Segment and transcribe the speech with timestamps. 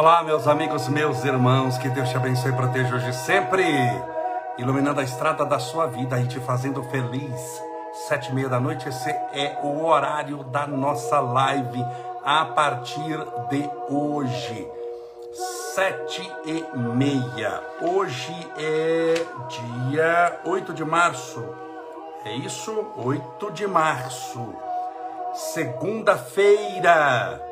[0.00, 3.62] Olá, meus amigos, meus irmãos, que Deus te abençoe e proteja hoje sempre,
[4.56, 7.62] iluminando a estrada da sua vida e te fazendo feliz.
[8.08, 11.84] Sete e meia da noite, esse é o horário da nossa live
[12.24, 13.18] a partir
[13.50, 14.66] de hoje.
[15.74, 17.60] Sete e meia.
[17.82, 19.22] Hoje é
[19.90, 21.44] dia 8 de março.
[22.24, 22.86] É isso?
[22.96, 24.48] 8 de março.
[25.34, 27.49] Segunda-feira.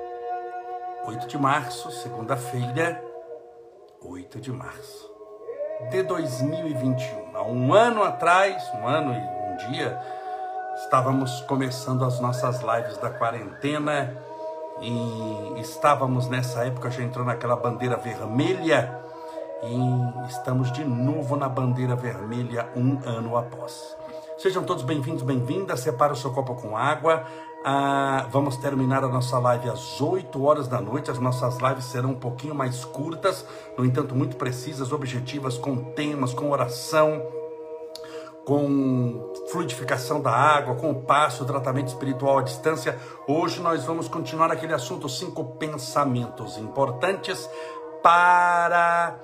[1.09, 3.03] 8 de março, segunda-feira,
[4.03, 5.11] 8 de março
[5.89, 7.35] de 2021.
[7.35, 9.99] Há um ano atrás, um ano e um dia,
[10.85, 14.23] estávamos começando as nossas lives da quarentena
[14.83, 19.03] e estávamos nessa época, já entrou naquela bandeira vermelha
[19.63, 23.97] e estamos de novo na bandeira vermelha um ano após.
[24.37, 25.81] Sejam todos bem-vindos, bem-vindas.
[25.81, 27.25] Separe o seu copo com água.
[27.65, 31.11] Ah, vamos terminar a nossa live às 8 horas da noite.
[31.11, 33.45] As nossas lives serão um pouquinho mais curtas,
[33.77, 37.21] no entanto, muito precisas, objetivas, com temas, com oração,
[38.45, 42.97] com fluidificação da água, com o passo, tratamento espiritual à distância.
[43.27, 47.51] Hoje nós vamos continuar aquele assunto: cinco pensamentos importantes
[48.03, 49.19] para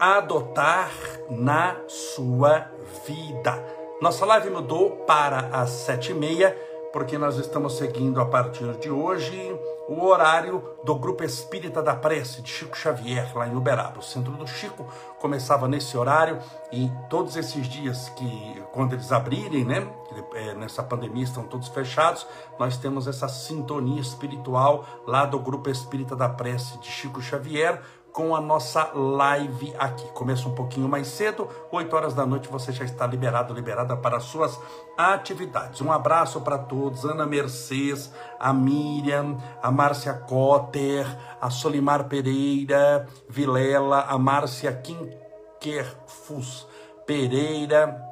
[0.00, 0.90] adotar
[1.30, 2.66] na sua
[3.06, 3.64] vida.
[4.02, 6.56] Nossa live mudou para as sete e meia
[6.92, 9.56] porque nós estamos seguindo a partir de hoje
[9.88, 13.98] o horário do Grupo Espírita da Prece de Chico Xavier, lá em Uberaba.
[13.98, 14.86] O centro do Chico
[15.18, 16.38] começava nesse horário
[16.70, 19.86] e todos esses dias que, quando eles abrirem, né,
[20.34, 22.26] é, nessa pandemia estão todos fechados,
[22.58, 28.34] nós temos essa sintonia espiritual lá do Grupo Espírita da Prece de Chico Xavier, com
[28.34, 30.04] a nossa live aqui.
[30.08, 34.16] Começa um pouquinho mais cedo, 8 horas da noite você já está liberado, liberada para
[34.16, 34.58] as suas
[34.96, 35.80] atividades.
[35.80, 41.06] Um abraço para todos, Ana Mercedes, a Miriam, a Márcia Cotter,
[41.40, 46.66] a Solimar Pereira, Vilela, a Márcia Quinquerfus
[47.06, 48.07] Pereira,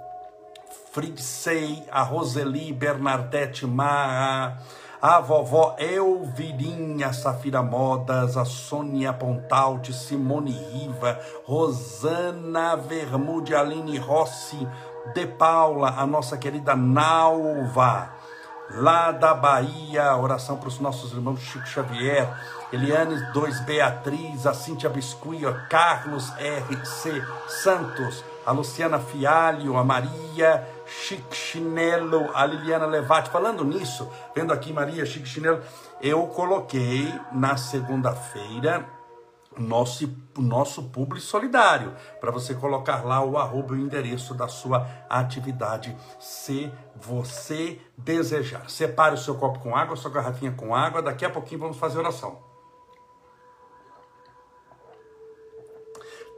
[0.97, 4.63] Fridsei, a Roseli Bernardete Marra,
[5.03, 14.67] a vovó Elvirinha Safira Modas, a Sônia Pontalti, Simone Riva, Rosana Vermude, Aline Rossi,
[15.13, 18.13] De Paula, a nossa querida Nalva,
[18.71, 22.27] lá da Bahia, oração para os nossos irmãos Chico Xavier,
[22.73, 27.23] Eliane 2 Beatriz, a Cíntia Biscuia, Carlos R.C.
[27.49, 33.31] Santos, a Luciana Fialho, a Maria Chique Chinelo, a Liliana Levati.
[33.31, 35.61] Falando nisso, vendo aqui Maria Chique Chinelo,
[36.01, 38.87] eu coloquei na segunda-feira
[39.59, 45.97] nosso, nosso publi solidário, para você colocar lá o arroba o endereço da sua atividade,
[46.21, 48.69] se você desejar.
[48.69, 51.99] Separe o seu copo com água, sua garrafinha com água, daqui a pouquinho vamos fazer
[51.99, 52.46] oração.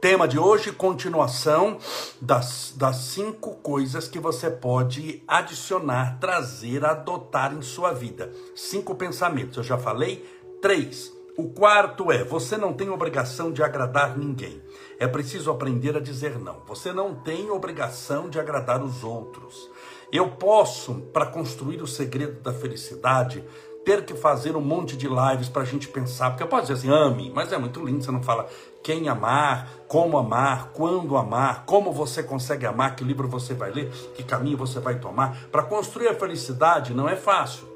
[0.01, 1.77] Tema de hoje, continuação
[2.21, 8.31] das, das cinco coisas que você pode adicionar, trazer, adotar em sua vida.
[8.55, 10.25] Cinco pensamentos, eu já falei.
[10.61, 11.11] Três.
[11.37, 14.61] O quarto é: você não tem obrigação de agradar ninguém.
[14.97, 16.61] É preciso aprender a dizer não.
[16.65, 19.69] Você não tem obrigação de agradar os outros.
[20.13, 23.43] Eu posso, para construir o segredo da felicidade,
[23.89, 26.73] ter que fazer um monte de lives para a gente pensar, porque eu posso dizer
[26.73, 28.47] assim, ame, mas é muito lindo, você não fala
[28.83, 33.89] quem amar, como amar, quando amar, como você consegue amar, que livro você vai ler,
[34.15, 35.35] que caminho você vai tomar.
[35.51, 37.67] Para construir a felicidade não é fácil.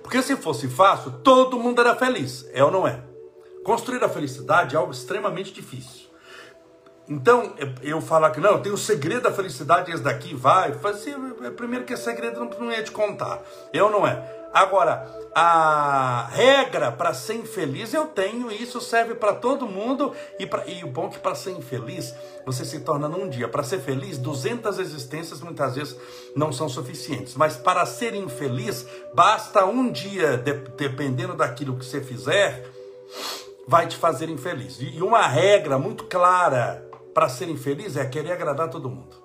[0.00, 3.02] Porque se fosse fácil, todo mundo era feliz, é ou não é?
[3.64, 6.07] Construir a felicidade é algo extremamente difícil.
[7.08, 11.14] Então, eu falar que não, eu tenho o segredo da felicidade, esse daqui vai, assim,
[11.56, 13.40] primeiro que esse segredo não, não ia te contar,
[13.72, 14.38] eu não é.
[14.52, 20.14] Agora, a regra para ser infeliz eu tenho, e isso serve para todo mundo.
[20.38, 22.14] E, pra, e o bom é que para ser infeliz,
[22.46, 23.46] você se torna num dia.
[23.46, 25.96] Para ser feliz, 200 existências muitas vezes
[26.34, 27.34] não são suficientes.
[27.34, 32.66] Mas para ser infeliz, basta um dia, de, dependendo daquilo que você fizer,
[33.66, 34.78] vai te fazer infeliz.
[34.80, 36.87] E uma regra muito clara
[37.18, 39.16] para ser infeliz é querer agradar todo mundo.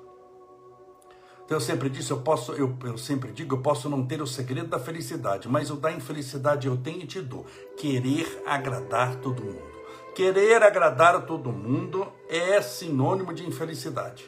[1.46, 4.26] Então eu sempre disse, eu posso, eu, eu sempre digo, eu posso não ter o
[4.26, 7.46] segredo da felicidade, mas o da infelicidade eu tenho e te dou.
[7.78, 9.72] Querer agradar todo mundo.
[10.16, 14.28] Querer agradar todo mundo é sinônimo de infelicidade.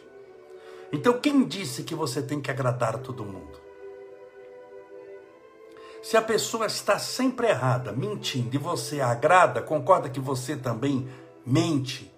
[0.93, 3.59] Então quem disse que você tem que agradar todo mundo?
[6.03, 11.09] Se a pessoa está sempre errada, mentindo, e você agrada, concorda que você também
[11.43, 12.14] mente?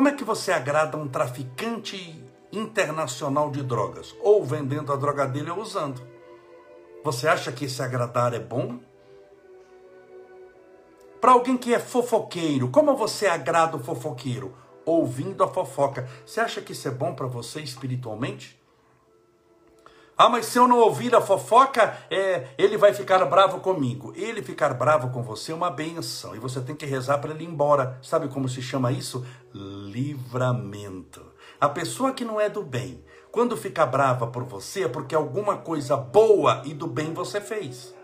[0.00, 5.50] Como é que você agrada um traficante internacional de drogas, ou vendendo a droga dele
[5.50, 6.00] ou usando.
[7.04, 8.80] Você acha que esse agradar é bom?
[11.20, 14.56] Para alguém que é fofoqueiro, como você agrada o fofoqueiro?
[14.86, 16.08] Ouvindo a fofoca.
[16.24, 18.58] Você acha que isso é bom para você espiritualmente?
[20.22, 24.12] Ah, mas se eu não ouvir a fofoca, é, ele vai ficar bravo comigo.
[24.14, 26.36] Ele ficar bravo com você é uma benção.
[26.36, 27.98] E você tem que rezar para ele ir embora.
[28.02, 29.24] Sabe como se chama isso?
[29.54, 31.24] Livramento.
[31.58, 33.02] A pessoa que não é do bem,
[33.32, 37.94] quando fica brava por você, é porque alguma coisa boa e do bem você fez.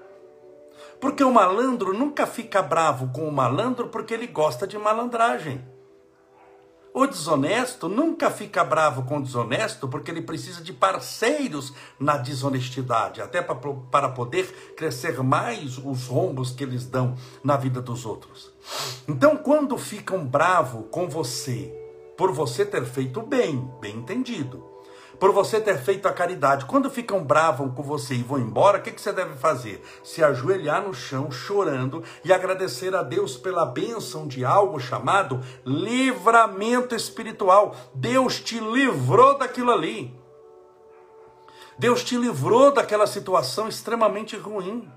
[0.98, 5.75] Porque o malandro nunca fica bravo com o malandro porque ele gosta de malandragem.
[6.98, 13.20] O desonesto nunca fica bravo com o desonesto porque ele precisa de parceiros na desonestidade,
[13.20, 17.14] até para poder crescer mais os rombos que eles dão
[17.44, 18.50] na vida dos outros.
[19.06, 21.70] Então, quando ficam bravo com você,
[22.16, 24.64] por você ter feito bem, bem entendido,
[25.18, 26.64] por você ter feito a caridade.
[26.66, 29.82] Quando ficam bravos com você e vão embora, o que, que você deve fazer?
[30.04, 36.94] Se ajoelhar no chão, chorando e agradecer a Deus pela bênção de algo chamado livramento
[36.94, 37.74] espiritual.
[37.94, 40.14] Deus te livrou daquilo ali.
[41.78, 44.90] Deus te livrou daquela situação extremamente ruim.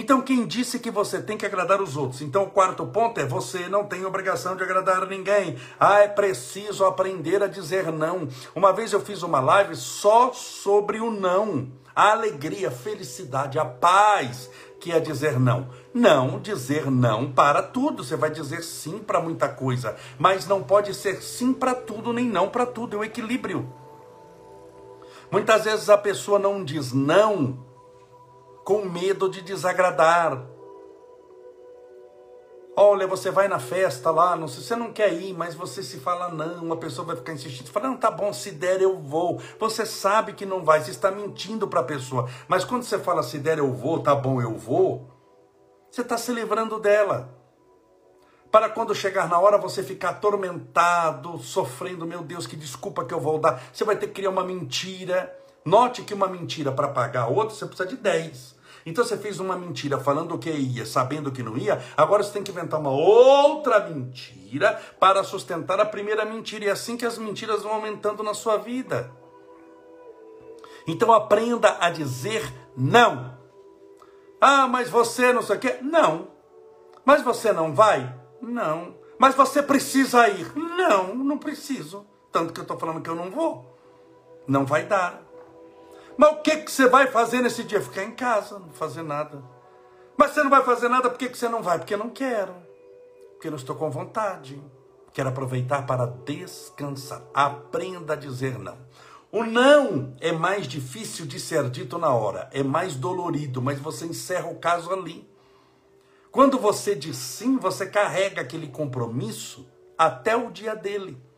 [0.00, 2.22] Então, quem disse que você tem que agradar os outros?
[2.22, 5.58] Então, o quarto ponto é: você não tem obrigação de agradar ninguém.
[5.78, 8.26] Ah, é preciso aprender a dizer não.
[8.54, 11.68] Uma vez eu fiz uma live só sobre o não.
[11.94, 14.48] A alegria, a felicidade, a paz
[14.80, 15.68] que é dizer não.
[15.92, 18.02] Não dizer não para tudo.
[18.02, 22.24] Você vai dizer sim para muita coisa, mas não pode ser sim para tudo nem
[22.24, 22.96] não para tudo.
[22.96, 23.70] É o equilíbrio.
[25.30, 27.68] Muitas vezes a pessoa não diz não
[28.70, 30.46] com medo de desagradar.
[32.76, 35.98] Olha, você vai na festa lá, não sei, você não quer ir, mas você se
[35.98, 39.42] fala não, uma pessoa vai ficar insistindo, fala, não, tá bom, se der eu vou.
[39.58, 42.28] Você sabe que não vai, você está mentindo para a pessoa.
[42.46, 45.10] Mas quando você fala se der eu vou, tá bom, eu vou,
[45.90, 47.28] você está se livrando dela.
[48.52, 53.20] Para quando chegar na hora você ficar atormentado, sofrendo, meu Deus, que desculpa que eu
[53.20, 53.60] vou dar.
[53.72, 55.36] Você vai ter que criar uma mentira.
[55.64, 58.59] Note que uma mentira para pagar outra, você precisa de 10.
[58.84, 62.42] Então você fez uma mentira falando que ia, sabendo que não ia, agora você tem
[62.42, 66.64] que inventar uma outra mentira para sustentar a primeira mentira.
[66.64, 69.10] E é assim que as mentiras vão aumentando na sua vida.
[70.86, 73.38] Então aprenda a dizer não.
[74.40, 75.78] Ah, mas você não sei o quê?
[75.82, 76.28] Não.
[77.04, 78.14] Mas você não vai?
[78.40, 78.94] Não.
[79.18, 80.50] Mas você precisa ir?
[80.56, 82.06] Não, não preciso.
[82.32, 83.76] Tanto que eu estou falando que eu não vou.
[84.46, 85.22] Não vai dar.
[86.20, 87.80] Mas o que, que você vai fazer nesse dia?
[87.80, 89.42] Ficar em casa, não fazer nada.
[90.18, 91.78] Mas você não vai fazer nada, por que, que você não vai?
[91.78, 92.54] Porque não quero.
[93.32, 94.62] Porque não estou com vontade.
[95.14, 97.22] Quero aproveitar para descansar.
[97.32, 98.76] Aprenda a dizer não.
[99.32, 104.04] O não é mais difícil de ser dito na hora, é mais dolorido, mas você
[104.04, 105.26] encerra o caso ali.
[106.30, 111.29] Quando você diz sim, você carrega aquele compromisso até o dia dele.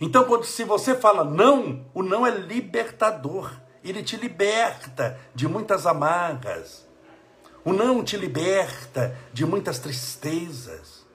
[0.00, 3.52] Então, quando, se você fala não, o não é libertador.
[3.84, 6.88] Ele te liberta de muitas amarras.
[7.64, 11.06] O não te liberta de muitas tristezas.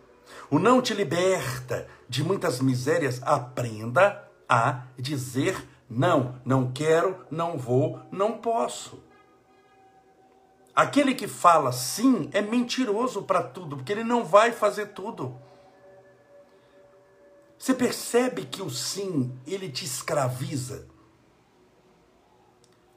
[0.51, 3.21] O não te liberta de muitas misérias.
[3.23, 6.35] Aprenda a dizer não.
[6.45, 9.03] Não quero, não vou, não posso.
[10.75, 15.39] Aquele que fala sim é mentiroso para tudo, porque ele não vai fazer tudo.
[17.65, 20.85] Você percebe que o sim, ele te escraviza?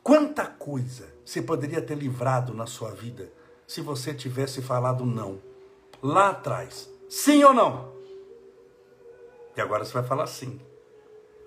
[0.02, 3.32] Quanta coisa você poderia ter livrado na sua vida
[3.66, 5.40] se você tivesse falado não
[6.02, 6.86] lá atrás?
[7.08, 7.94] Sim ou não?
[9.56, 10.60] E agora você vai falar sim.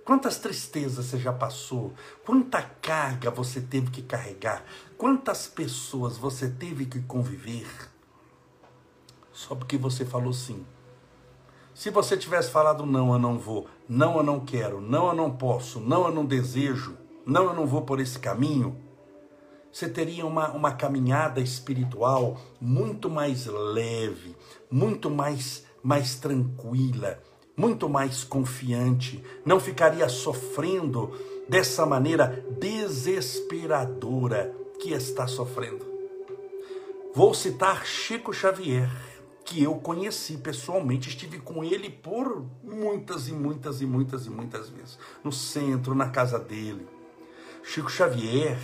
[0.04, 1.94] Quantas tristezas você já passou?
[2.26, 4.66] Quanta carga você teve que carregar?
[4.98, 7.70] Quantas pessoas você teve que conviver?
[9.32, 10.66] Só porque você falou sim.
[11.82, 15.32] Se você tivesse falado não, eu não vou, não, eu não quero, não, eu não
[15.32, 16.96] posso, não, eu não desejo,
[17.26, 18.78] não, eu não vou por esse caminho,
[19.74, 24.36] você teria uma, uma caminhada espiritual muito mais leve,
[24.70, 27.18] muito mais, mais tranquila,
[27.58, 31.12] muito mais confiante, não ficaria sofrendo
[31.50, 35.84] dessa maneira desesperadora que está sofrendo.
[37.16, 38.88] Vou citar Chico Xavier
[39.46, 44.70] que eu conheci pessoalmente, estive com ele por muitas e muitas e muitas e muitas
[44.70, 46.88] vezes, no centro, na casa dele.
[47.64, 48.58] Chico Xavier,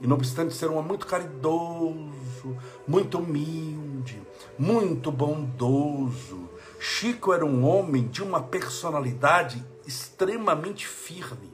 [0.00, 4.20] e não obstante ser um homem muito caridoso, muito humilde,
[4.58, 6.50] muito bondoso,
[6.84, 11.52] Chico era um homem de uma personalidade extremamente firme.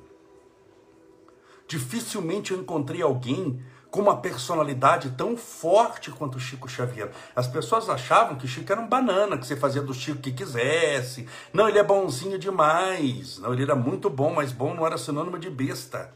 [1.66, 7.10] Dificilmente eu encontrei alguém com uma personalidade tão forte quanto o Chico Xavier.
[7.34, 10.32] As pessoas achavam que Chico era um banana, que você fazia do Chico o que
[10.32, 11.26] quisesse.
[11.52, 13.38] Não, ele é bonzinho demais.
[13.38, 16.14] Não, ele era muito bom, mas bom não era sinônimo de besta.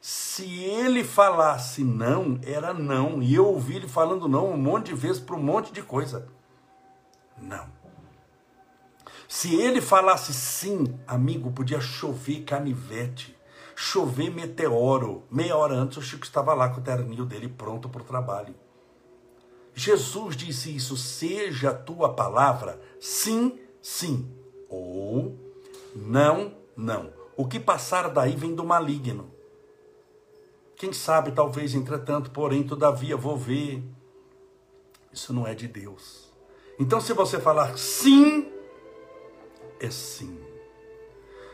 [0.00, 3.22] Se ele falasse não, era não.
[3.22, 6.28] E eu ouvi ele falando não um monte de vezes para um monte de coisa.
[7.38, 7.66] Não.
[9.28, 13.39] Se ele falasse sim, amigo, podia chover canivete
[13.74, 15.24] chover meteoro.
[15.30, 18.54] Meia hora antes o Chico estava lá com o terninho dele pronto para o trabalho.
[19.74, 24.30] Jesus disse isso: seja a tua palavra sim, sim,
[24.68, 25.38] ou
[25.94, 27.12] não, não.
[27.36, 29.30] O que passar daí vem do maligno.
[30.76, 33.82] Quem sabe, talvez, entretanto, porém, todavia, vou ver.
[35.12, 36.32] Isso não é de Deus.
[36.78, 38.50] Então, se você falar sim,
[39.78, 40.49] é sim.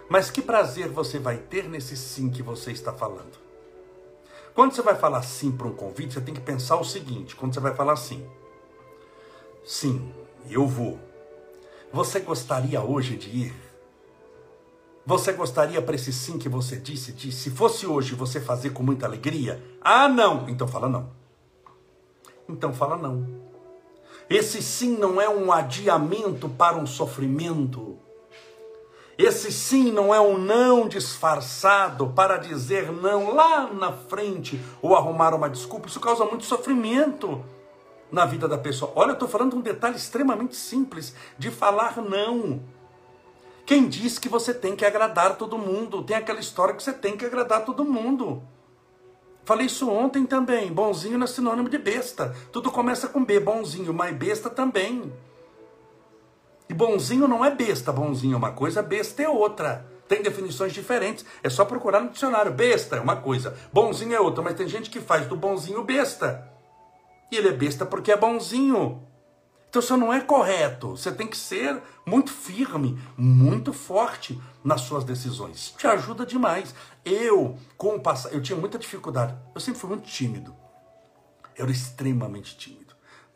[0.08, 3.38] Mas que prazer você vai ter nesse sim que você está falando?
[4.54, 7.54] Quando você vai falar sim para um convite, você tem que pensar o seguinte: quando
[7.54, 8.26] você vai falar sim,
[9.64, 10.12] sim,
[10.48, 10.98] eu vou.
[11.92, 13.54] Você gostaria hoje de ir?
[15.04, 18.82] Você gostaria para esse sim que você disse, de, se fosse hoje você fazer com
[18.82, 19.62] muita alegria?
[19.80, 20.48] Ah, não!
[20.48, 21.10] Então fala não.
[22.48, 23.24] Então fala não.
[24.28, 27.98] Esse sim não é um adiamento para um sofrimento.
[29.18, 35.34] Esse sim não é um não disfarçado para dizer não lá na frente ou arrumar
[35.34, 35.88] uma desculpa.
[35.88, 37.42] Isso causa muito sofrimento
[38.12, 38.92] na vida da pessoa.
[38.94, 42.60] Olha, eu estou falando de um detalhe extremamente simples de falar não.
[43.64, 46.02] Quem diz que você tem que agradar todo mundo?
[46.02, 48.42] Tem aquela história que você tem que agradar todo mundo.
[49.44, 50.72] Falei isso ontem também.
[50.72, 52.36] Bonzinho não é sinônimo de besta.
[52.52, 55.12] Tudo começa com B, bonzinho, mas besta também.
[56.68, 59.86] E bonzinho não é besta, bonzinho é uma coisa, besta é outra.
[60.08, 61.24] Tem definições diferentes.
[61.42, 62.52] É só procurar no dicionário.
[62.52, 64.42] Besta é uma coisa, bonzinho é outra.
[64.42, 66.48] Mas tem gente que faz do bonzinho besta.
[67.30, 69.02] E ele é besta porque é bonzinho.
[69.68, 70.90] Então isso não é correto.
[70.90, 75.56] Você tem que ser muito firme, muito forte nas suas decisões.
[75.56, 76.74] Isso te ajuda demais.
[77.04, 79.36] Eu, com o passado, eu tinha muita dificuldade.
[79.54, 80.54] Eu sempre fui muito tímido.
[81.56, 82.85] Eu era extremamente tímido.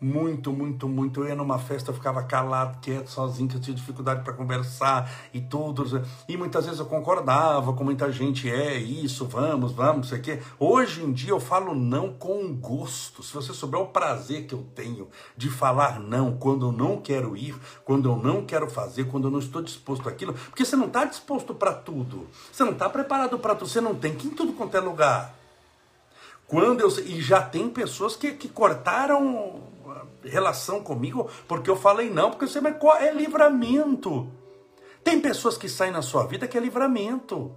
[0.03, 1.21] Muito, muito, muito.
[1.21, 5.13] Eu ia numa festa, eu ficava calado, quieto, sozinho, que eu tinha dificuldade para conversar
[5.35, 6.03] e tudo.
[6.27, 10.39] E muitas vezes eu concordava com muita gente, é isso, vamos, vamos, sei o quê.
[10.59, 13.23] Hoje em dia eu falo não com gosto.
[13.23, 17.37] Se você souber o prazer que eu tenho de falar não quando eu não quero
[17.37, 17.55] ir,
[17.85, 21.05] quando eu não quero fazer, quando eu não estou disposto àquilo, porque você não está
[21.05, 22.27] disposto para tudo.
[22.51, 24.81] Você não está preparado para tudo, você não tem que ir em tudo quanto é
[24.81, 25.35] lugar.
[26.47, 29.61] Quando eu, e já tem pessoas que, que cortaram
[30.25, 32.61] relação comigo porque eu falei não, porque você
[33.01, 34.31] é livramento.
[35.03, 37.55] Tem pessoas que saem na sua vida que é livramento.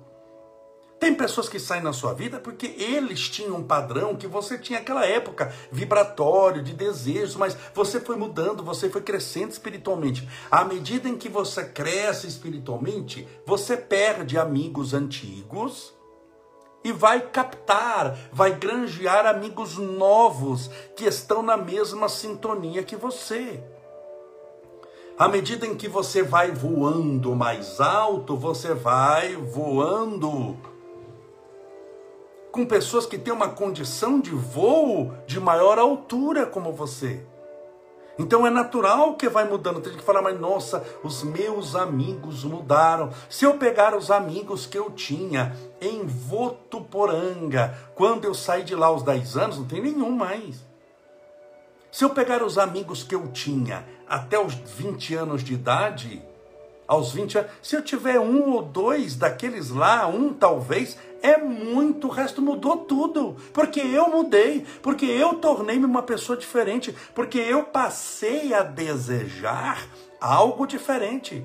[0.99, 4.79] Tem pessoas que saem na sua vida porque eles tinham um padrão que você tinha
[4.79, 10.25] naquela época, vibratório, de desejos, mas você foi mudando, você foi crescendo espiritualmente.
[10.49, 15.93] À medida em que você cresce espiritualmente, você perde amigos antigos
[16.83, 23.63] e vai captar, vai granjear amigos novos que estão na mesma sintonia que você.
[25.17, 30.57] À medida em que você vai voando mais alto, você vai voando
[32.51, 37.25] com pessoas que têm uma condição de voo de maior altura como você.
[38.17, 39.81] Então é natural que vai mudando.
[39.81, 43.11] Tem que falar, mas nossa, os meus amigos mudaram.
[43.29, 48.87] Se eu pegar os amigos que eu tinha em Votuporanga, quando eu saí de lá
[48.87, 50.63] aos 10 anos, não tem nenhum mais.
[51.91, 56.23] Se eu pegar os amigos que eu tinha até os 20 anos de idade,
[56.87, 62.07] aos 20 anos, se eu tiver um ou dois daqueles lá, um talvez, é muito,
[62.07, 63.37] o resto mudou tudo.
[63.53, 69.87] Porque eu mudei, porque eu tornei-me uma pessoa diferente, porque eu passei a desejar
[70.19, 71.43] algo diferente.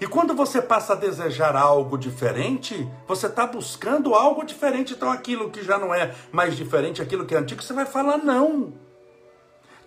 [0.00, 4.94] E quando você passa a desejar algo diferente, você está buscando algo diferente.
[4.94, 8.16] Então aquilo que já não é mais diferente, aquilo que é antigo, você vai falar
[8.16, 8.72] não.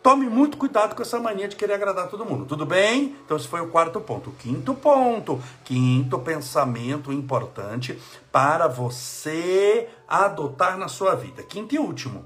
[0.02, 2.46] Tome muito cuidado com essa mania de querer agradar todo mundo.
[2.46, 3.16] Tudo bem?
[3.24, 4.32] Então, esse foi o quarto ponto.
[4.32, 11.44] O quinto ponto, quinto pensamento importante para você adotar na sua vida.
[11.44, 12.26] Quinto e último.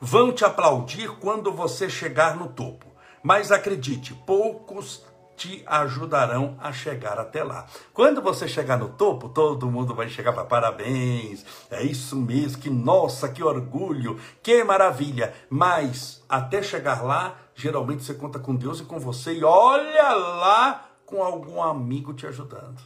[0.00, 2.86] Vão te aplaudir quando você chegar no topo.
[3.22, 5.04] Mas acredite, poucos
[5.36, 7.66] te ajudarão a chegar até lá.
[7.92, 11.44] Quando você chegar no topo, todo mundo vai chegar para parabéns.
[11.70, 15.34] É isso mesmo, que nossa, que orgulho, que maravilha.
[15.50, 20.88] Mas até chegar lá, geralmente você conta com Deus e com você e olha lá
[21.04, 22.80] com algum amigo te ajudando.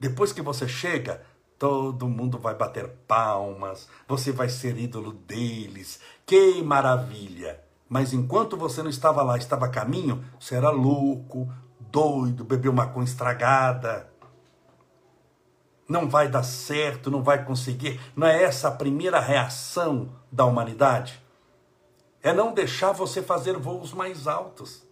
[0.00, 1.22] Depois que você chega,
[1.58, 6.00] todo mundo vai bater palmas, você vai ser ídolo deles.
[6.26, 7.71] Que maravilha!
[7.92, 13.04] Mas enquanto você não estava lá, estava a caminho, você era louco, doido, bebeu maconha
[13.04, 14.10] estragada.
[15.86, 18.00] Não vai dar certo, não vai conseguir.
[18.16, 21.22] Não é essa a primeira reação da humanidade?
[22.22, 24.88] É não deixar você fazer voos mais altos.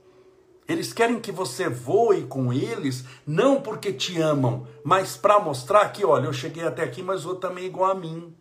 [0.68, 6.04] Eles querem que você voe com eles, não porque te amam, mas para mostrar que,
[6.04, 8.36] olha, eu cheguei até aqui, mas outro também é igual a mim.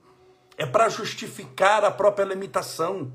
[0.57, 3.09] É para justificar a própria limitação.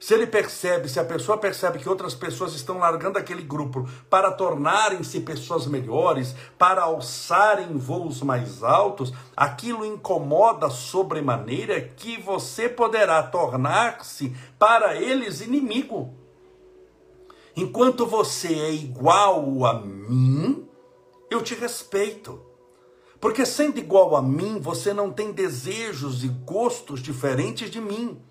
[0.00, 4.30] Se ele percebe, se a pessoa percebe que outras pessoas estão largando aquele grupo para
[4.30, 14.36] tornarem-se pessoas melhores, para alçarem voos mais altos, aquilo incomoda sobremaneira que você poderá tornar-se
[14.56, 16.14] para eles inimigo.
[17.56, 20.68] Enquanto você é igual a mim,
[21.28, 22.40] eu te respeito.
[23.20, 28.22] Porque sendo igual a mim, você não tem desejos e gostos diferentes de mim.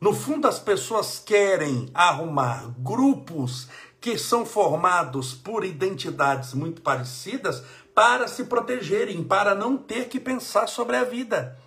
[0.00, 3.68] No fundo, as pessoas querem arrumar grupos
[4.00, 7.62] que são formados por identidades muito parecidas
[7.94, 11.58] para se protegerem, para não ter que pensar sobre a vida.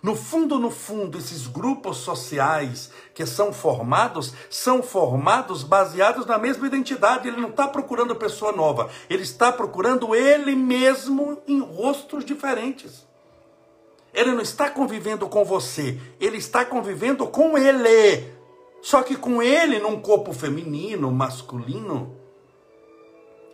[0.00, 6.68] No fundo, no fundo, esses grupos sociais que são formados, são formados baseados na mesma
[6.68, 7.26] identidade.
[7.26, 13.04] Ele não está procurando pessoa nova, ele está procurando ele mesmo em rostos diferentes.
[14.16, 18.32] Ele não está convivendo com você, ele está convivendo com ele.
[18.80, 22.16] Só que com ele num corpo feminino, masculino.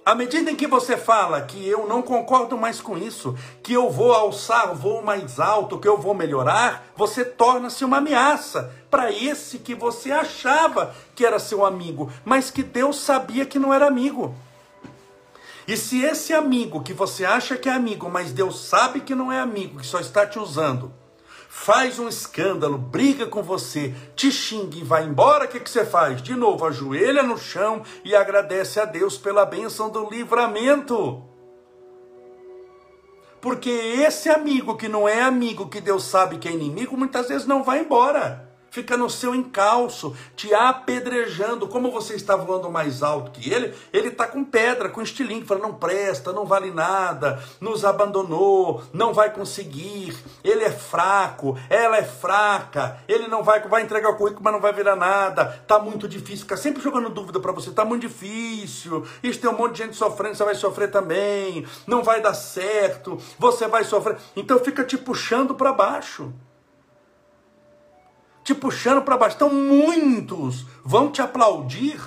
[0.07, 3.91] À medida em que você fala que eu não concordo mais com isso, que eu
[3.91, 9.59] vou alçar voo mais alto, que eu vou melhorar, você torna-se uma ameaça para esse
[9.59, 14.33] que você achava que era seu amigo, mas que Deus sabia que não era amigo.
[15.67, 19.31] E se esse amigo que você acha que é amigo, mas Deus sabe que não
[19.31, 20.93] é amigo, que só está te usando,
[21.49, 25.85] faz um escândalo, briga com você, te xinga e vai embora, o que, que você
[25.85, 26.21] faz?
[26.21, 31.23] De novo, ajoelha no chão e agradece a Deus pela bênção do livramento.
[33.41, 37.47] Porque esse amigo que não é amigo, que Deus sabe que é inimigo, muitas vezes
[37.47, 41.69] não vai embora fica no seu encalço, te apedrejando.
[41.69, 45.65] Como você está voando mais alto que ele, ele está com pedra, com estilingue, falando:
[45.65, 52.03] não presta, não vale nada, nos abandonou, não vai conseguir, ele é fraco, ela é
[52.03, 56.09] fraca, ele não vai, vai entregar o currículo, mas não vai virar nada, está muito
[56.09, 56.45] difícil.
[56.45, 59.97] Fica sempre jogando dúvida para você: está muito difícil, isso tem um monte de gente
[59.97, 64.17] sofrendo, você vai sofrer também, não vai dar certo, você vai sofrer.
[64.35, 66.33] Então fica te puxando para baixo
[68.43, 69.37] te puxando para baixo.
[69.37, 72.01] Então, muitos vão te aplaudir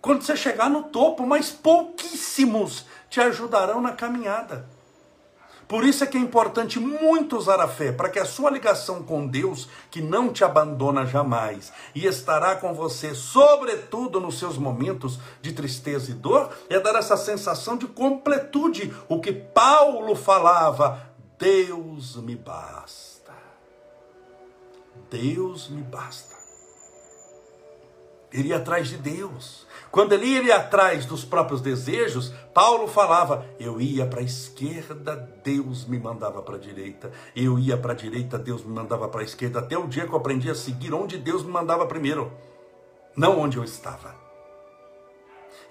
[0.00, 4.66] quando você chegar no topo, mas pouquíssimos te ajudarão na caminhada.
[5.70, 9.04] Por isso é que é importante muito usar a fé, para que a sua ligação
[9.04, 15.20] com Deus, que não te abandona jamais e estará com você, sobretudo nos seus momentos
[15.40, 18.92] de tristeza e dor, é dar essa sensação de completude.
[19.08, 21.06] O que Paulo falava,
[21.38, 23.09] Deus me basta.
[25.10, 26.40] Deus me basta.
[28.32, 29.66] Ele ia atrás de Deus.
[29.90, 35.84] Quando ele ia atrás dos próprios desejos, Paulo falava: Eu ia para a esquerda, Deus
[35.84, 37.10] me mandava para a direita.
[37.34, 39.58] Eu ia para a direita, Deus me mandava para a esquerda.
[39.58, 42.32] Até o dia que eu aprendi a seguir onde Deus me mandava primeiro,
[43.16, 44.14] não onde eu estava.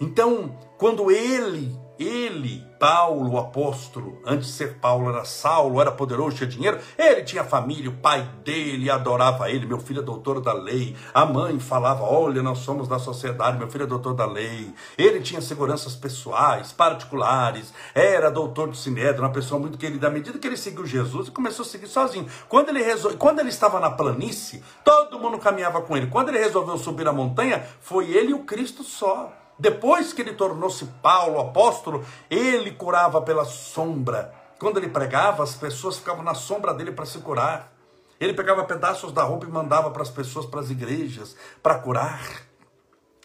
[0.02, 6.38] Então, quando ele ele, Paulo, o apóstolo, antes de ser Paulo, era Saulo, era poderoso,
[6.38, 6.80] tinha dinheiro.
[6.98, 9.66] Ele tinha família, o pai dele adorava ele.
[9.66, 10.96] Meu filho é doutor da lei.
[11.14, 13.58] A mãe falava: Olha, nós somos da sociedade.
[13.58, 14.74] Meu filho é doutor da lei.
[14.98, 17.74] Ele tinha seguranças pessoais, particulares.
[17.94, 20.08] Era doutor do sinédrio, uma pessoa muito querida.
[20.08, 22.28] À medida que ele seguiu Jesus, ele começou a seguir sozinho.
[22.48, 23.12] Quando ele, resol...
[23.18, 26.08] Quando ele estava na planície, todo mundo caminhava com ele.
[26.08, 29.34] Quando ele resolveu subir a montanha, foi ele e o Cristo só.
[29.60, 34.34] Depois que ele tornou-se Paulo, apóstolo, ele curava pela sombra.
[34.58, 37.74] Quando ele pregava, as pessoas ficavam na sombra dele para se curar.
[38.20, 42.22] Ele pegava pedaços da roupa e mandava para as pessoas, para as igrejas, para curar.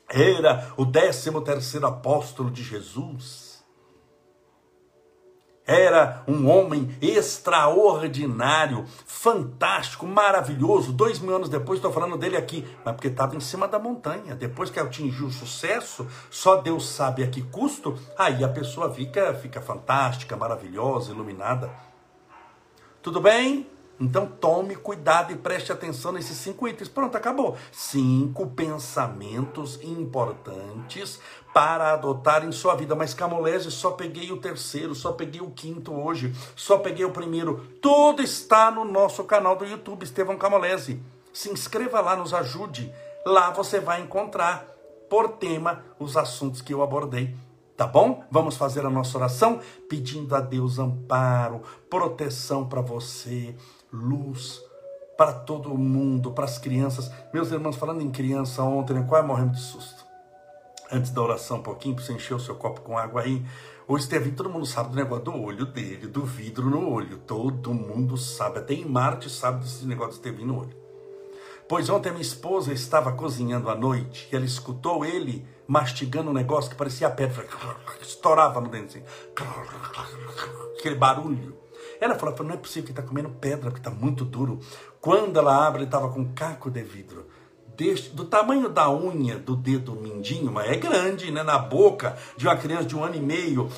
[0.09, 3.44] Era o décimo terceiro apóstolo de Jesus.
[5.67, 10.93] Era um homem extraordinário, fantástico, maravilhoso.
[10.93, 14.35] Dois mil anos depois, estou falando dele aqui, mas porque estava em cima da montanha.
[14.35, 19.33] Depois que atingiu o sucesso, só Deus sabe a que custo, aí a pessoa fica,
[19.35, 21.71] fica fantástica, maravilhosa, iluminada.
[23.03, 23.74] Tudo bem?
[23.99, 26.89] Então tome cuidado e preste atenção nesses cinco itens.
[26.89, 27.57] Pronto, acabou.
[27.71, 31.21] Cinco pensamentos importantes
[31.53, 32.95] para adotar em sua vida.
[32.97, 37.67] Mas Camolese, só peguei o terceiro, só peguei o quinto hoje, só peguei o primeiro.
[37.81, 41.01] Tudo está no nosso canal do YouTube, Estevão Camolese.
[41.33, 42.93] Se inscreva lá, nos ajude.
[43.25, 44.67] Lá você vai encontrar
[45.09, 47.37] por tema os assuntos que eu abordei.
[47.77, 48.25] Tá bom?
[48.31, 53.57] Vamos fazer a nossa oração pedindo a Deus amparo, proteção para você,
[53.95, 54.61] luz
[55.17, 57.11] para todo mundo, para as crianças.
[57.33, 60.05] Meus irmãos, falando em criança ontem, né, quase morrendo de susto.
[60.91, 63.45] Antes da oração, um pouquinho, para você encher o seu copo com água aí.
[63.87, 67.19] O Estevinho, todo mundo sabe do negócio do olho dele, do vidro no olho.
[67.19, 68.59] Todo mundo sabe.
[68.59, 70.77] Até em Marte sabe desse negócio do Estevinho no olho.
[71.69, 76.71] Pois ontem minha esposa estava cozinhando à noite e ela escutou ele mastigando um negócio
[76.71, 77.47] que parecia pedra.
[78.03, 79.07] Estourava no dente assim.
[80.79, 81.64] Aquele barulho.
[82.01, 84.61] Ela falou, não é possível que está comendo pedra, porque está muito duro.
[85.01, 87.27] Quando ela abre, ele estava com caco de vidro.
[87.77, 91.43] Deste, do tamanho da unha do dedo mindinho, mas é grande, né?
[91.43, 93.69] Na boca de uma criança de um ano e meio,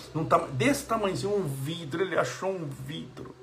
[0.52, 2.02] desse tamanhozinho, um vidro.
[2.02, 3.35] Ele achou um vidro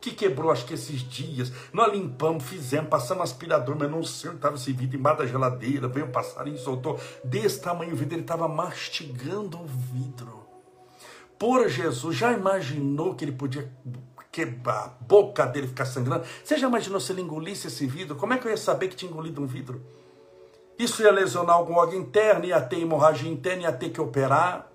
[0.00, 1.52] que quebrou, acho que esses dias.
[1.72, 5.88] Nós limpamos, fizemos, passamos aspirador, mas não sei onde estava esse vidro, embaixo da geladeira.
[5.88, 7.00] Veio um passarinho, soltou.
[7.24, 10.46] Desse tamanho o vidro, ele estava mastigando o vidro.
[11.36, 13.70] Por Jesus, já imaginou que ele podia
[14.36, 16.26] quebrar a boca dele ficar sangrando.
[16.44, 18.16] Você já imaginou se ele engolisse esse vidro?
[18.16, 19.80] Como é que eu ia saber que tinha engolido um vidro?
[20.78, 24.70] Isso ia lesionar algum órgão interno, ia ter hemorragia interna, ia ter que operar.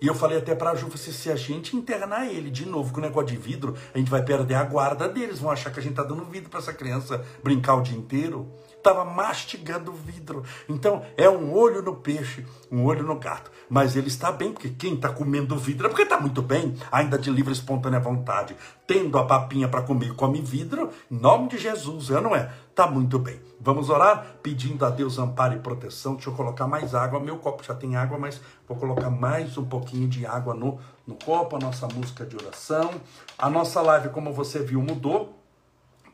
[0.00, 2.98] E eu falei até para a Ju, se a gente internar ele de novo com
[2.98, 5.82] o negócio de vidro, a gente vai perder a guarda deles, vão achar que a
[5.82, 8.50] gente está dando vidro para essa criança brincar o dia inteiro
[8.82, 10.42] estava mastigando vidro.
[10.68, 13.50] Então, é um olho no peixe, um olho no gato.
[13.70, 17.16] Mas ele está bem, porque quem está comendo vidro é porque está muito bem, ainda
[17.16, 18.56] de livre e espontânea vontade.
[18.86, 22.52] Tendo a papinha para comer, come vidro, em nome de Jesus, é não é?
[22.68, 23.40] Está muito bem.
[23.60, 26.14] Vamos orar pedindo a Deus amparo e proteção.
[26.14, 27.20] Deixa eu colocar mais água.
[27.20, 31.14] Meu copo já tem água, mas vou colocar mais um pouquinho de água no, no
[31.14, 31.56] copo.
[31.56, 32.90] A nossa música de oração.
[33.38, 35.41] A nossa live, como você viu, mudou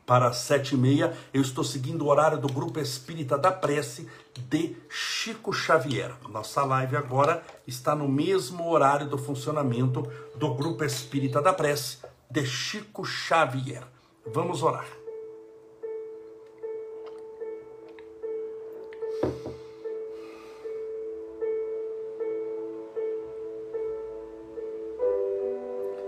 [0.09, 1.13] para sete e meia.
[1.31, 4.09] Eu estou seguindo o horário do Grupo Espírita da Prece
[4.49, 6.15] de Chico Xavier.
[6.27, 10.01] Nossa live agora está no mesmo horário do funcionamento
[10.35, 13.83] do Grupo Espírita da Prece de Chico Xavier.
[14.25, 14.87] Vamos orar.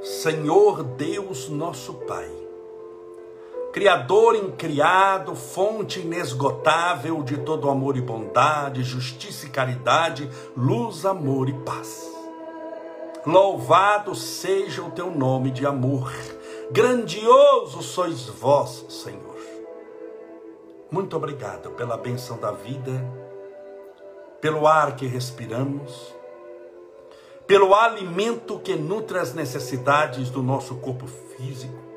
[0.01, 2.40] Senhor Deus nosso Pai,
[3.71, 11.53] Criador incriado, fonte inesgotável de todo amor e bondade, justiça e caridade, luz, amor e
[11.53, 12.12] paz.
[13.25, 16.12] Louvado seja o teu nome de amor,
[16.69, 19.39] grandioso sois vós, Senhor.
[20.91, 22.91] Muito obrigado pela benção da vida,
[24.41, 26.13] pelo ar que respiramos,
[27.47, 31.90] pelo alimento que nutre as necessidades do nosso corpo físico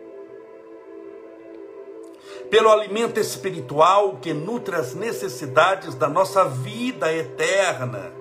[2.55, 8.13] pelo alimento espiritual que nutre as necessidades da nossa vida eterna,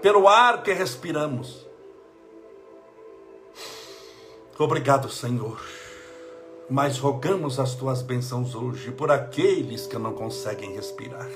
[0.00, 1.66] pelo ar que respiramos.
[4.56, 5.60] Obrigado, Senhor.
[6.70, 11.32] Mas rogamos as tuas bênçãos hoje por aqueles que não conseguem respirar.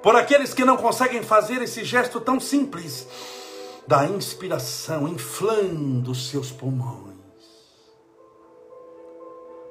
[0.00, 3.08] Por aqueles que não conseguem fazer esse gesto tão simples
[3.84, 7.05] da inspiração, inflando seus pulmões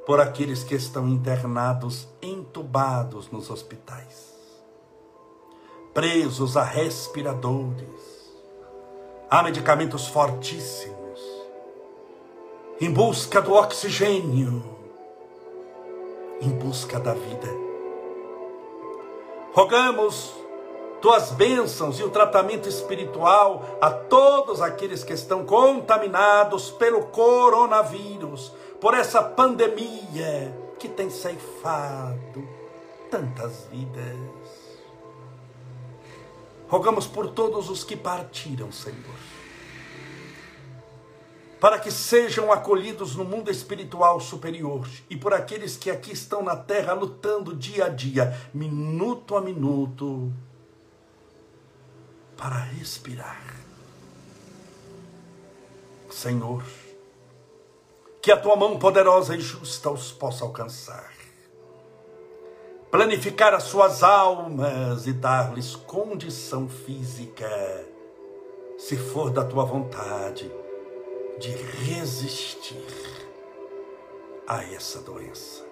[0.06, 4.36] por aqueles que estão internados, entubados nos hospitais,
[5.94, 8.32] presos a respiradores,
[9.30, 10.96] a medicamentos fortíssimos,
[12.80, 14.64] em busca do oxigênio,
[16.40, 17.50] em busca da vida.
[19.54, 20.34] Rogamos
[21.02, 28.52] tuas bênçãos e o tratamento espiritual a todos aqueles que estão contaminados pelo coronavírus
[28.86, 32.48] por essa pandemia que tem ceifado
[33.10, 34.06] tantas vidas.
[36.68, 39.18] Rogamos por todos os que partiram, Senhor,
[41.60, 46.56] para que sejam acolhidos no mundo espiritual superior e por aqueles que aqui estão na
[46.56, 50.32] terra lutando dia a dia, minuto a minuto,
[52.38, 53.42] para respirar.
[56.08, 56.64] Senhor,
[58.26, 61.14] que a tua mão poderosa e justa os possa alcançar.
[62.90, 67.48] Planificar as suas almas e dar-lhes condição física,
[68.80, 70.52] se for da tua vontade,
[71.38, 72.84] de resistir
[74.48, 75.64] a essa doença.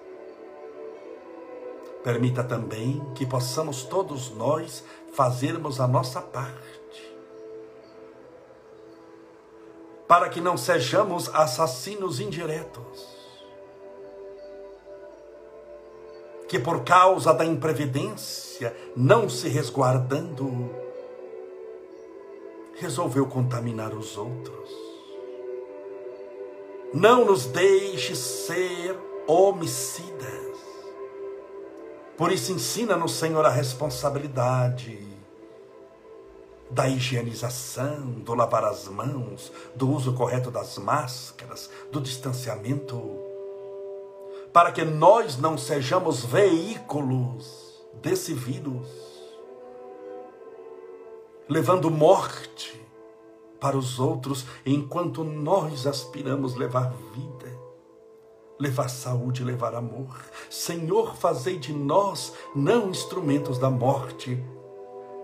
[2.03, 6.82] Permita também que possamos todos nós fazermos a nossa parte,
[10.13, 13.03] para que não sejamos assassinos indiretos,
[16.47, 20.69] que por causa da imprevidência, não se resguardando,
[22.75, 24.69] resolveu contaminar os outros.
[26.93, 28.95] Não nos deixe ser
[29.25, 30.59] homicidas.
[32.15, 35.12] Por isso, ensina-nos, Senhor, a responsabilidade
[36.69, 43.01] da higienização, do lavar as mãos, do uso correto das máscaras, do distanciamento,
[44.51, 48.87] para que nós não sejamos veículos desse vírus,
[51.47, 52.81] levando morte
[53.59, 57.43] para os outros, enquanto nós aspiramos levar vida
[58.59, 60.15] levar saúde, levar amor.
[60.49, 64.41] Senhor, fazei de nós não instrumentos da morte,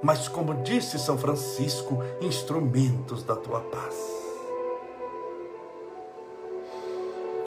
[0.01, 3.95] mas, como disse São Francisco, instrumentos da tua paz.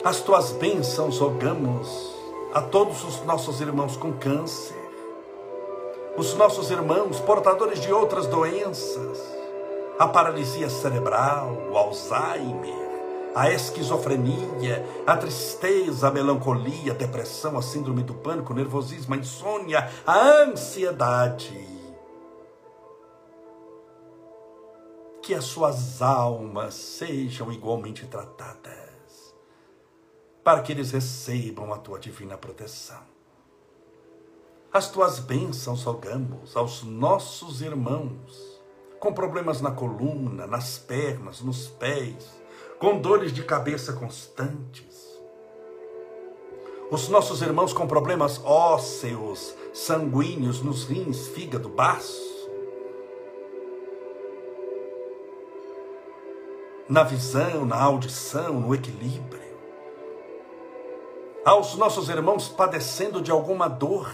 [0.03, 2.13] As tuas bênçãos rogamos
[2.53, 4.83] a todos os nossos irmãos com câncer,
[6.17, 9.19] os nossos irmãos portadores de outras doenças,
[9.97, 12.83] a paralisia cerebral, o Alzheimer,
[13.33, 19.17] a esquizofrenia, a tristeza, a melancolia, a depressão, a síndrome do pânico, o nervosismo, a
[19.17, 21.72] insônia, a ansiedade.
[25.23, 29.33] Que as suas almas sejam igualmente tratadas,
[30.43, 33.01] para que eles recebam a tua divina proteção.
[34.71, 38.61] As tuas bênçãos rogamos aos nossos irmãos
[38.99, 42.29] com problemas na coluna, nas pernas, nos pés,
[42.77, 45.21] com dores de cabeça constantes.
[46.91, 52.32] Os nossos irmãos com problemas ósseos, sanguíneos nos rins, fígado, baço.
[56.89, 59.41] Na visão, na audição, no equilíbrio.
[61.45, 64.11] Aos nossos irmãos padecendo de alguma dor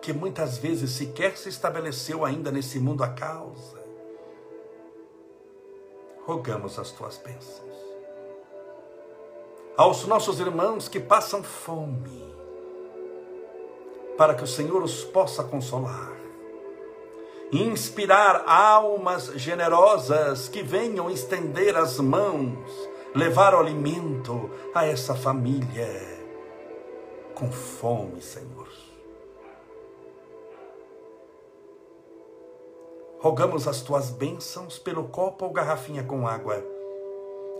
[0.00, 3.82] que muitas vezes sequer se estabeleceu ainda nesse mundo a causa
[6.26, 7.72] rogamos as tuas bênçãos.
[9.76, 12.32] Aos nossos irmãos que passam fome,
[14.16, 16.12] para que o Senhor os possa consolar,
[17.52, 22.58] inspirar almas generosas que venham estender as mãos,
[23.14, 25.88] levar o alimento a essa família
[27.34, 28.62] com fome, Senhor.
[33.22, 36.60] rogamos as tuas bênçãos pelo copo ou garrafinha com água,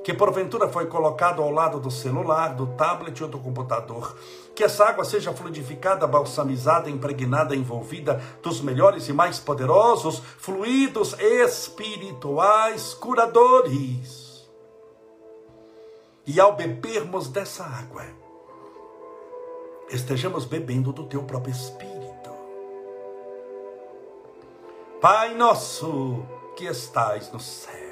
[0.04, 4.16] que porventura foi colocado ao lado do celular, do tablet ou do computador,
[4.54, 12.94] que essa água seja fluidificada, balsamizada, impregnada, envolvida dos melhores e mais poderosos fluidos espirituais
[12.94, 14.48] curadores.
[16.26, 18.04] E ao bebermos dessa água,
[19.88, 22.02] estejamos bebendo do teu próprio Espírito
[25.02, 27.91] Pai nosso que estais nos céus,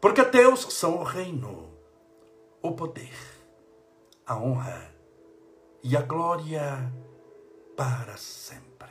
[0.00, 1.70] Porque teus são o reino,
[2.62, 3.12] o poder,
[4.26, 4.90] a honra
[5.82, 6.90] e a glória
[7.76, 8.88] para sempre.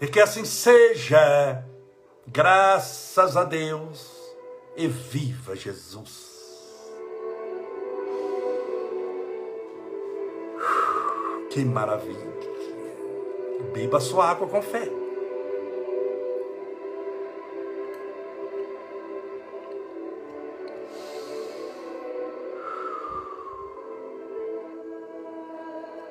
[0.00, 1.62] E que assim seja,
[2.26, 4.16] graças a Deus,
[4.76, 6.34] e viva Jesus.
[11.50, 12.36] Que maravilha!
[13.72, 15.05] Beba sua água com fé.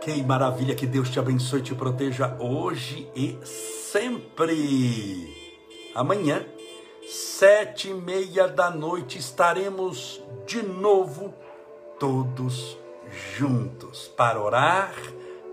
[0.05, 5.33] Que maravilha, que Deus te abençoe e te proteja hoje e sempre.
[5.95, 6.45] Amanhã,
[7.09, 11.33] sete e meia da noite, estaremos de novo
[11.99, 12.77] todos
[13.35, 14.93] juntos para orar,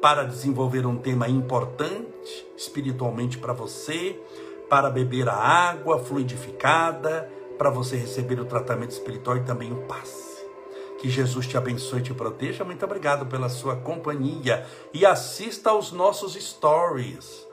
[0.02, 4.20] para desenvolver um tema importante espiritualmente para você,
[4.68, 10.31] para beber a água fluidificada, para você receber o tratamento espiritual e também o passe.
[11.02, 12.62] Que Jesus te abençoe e te proteja.
[12.62, 14.64] Muito obrigado pela sua companhia.
[14.94, 17.44] E assista aos nossos stories.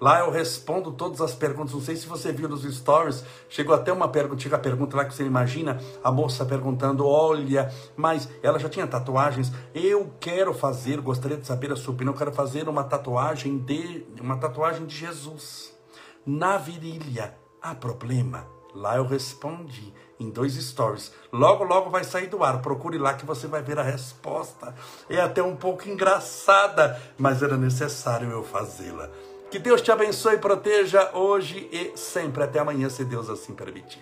[0.00, 1.74] Lá eu respondo todas as perguntas.
[1.74, 3.22] Não sei se você viu nos stories.
[3.50, 7.70] Chegou até uma pergunta, chega a pergunta lá que você imagina a moça perguntando: Olha,
[7.94, 9.52] mas ela já tinha tatuagens.
[9.74, 12.14] Eu quero fazer, gostaria de saber a sua opinião.
[12.14, 15.78] Eu quero fazer uma tatuagem de uma tatuagem de Jesus
[16.24, 17.36] na virilha.
[17.60, 18.46] Há problema?
[18.74, 21.12] Lá eu respondi em dois stories.
[21.32, 22.60] Logo, logo vai sair do ar.
[22.60, 24.74] Procure lá que você vai ver a resposta.
[25.08, 29.10] É até um pouco engraçada, mas era necessário eu fazê-la.
[29.50, 32.42] Que Deus te abençoe e proteja hoje e sempre.
[32.42, 34.00] Até amanhã, se Deus assim permitir.